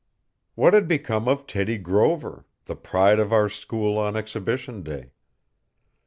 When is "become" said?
0.87-1.27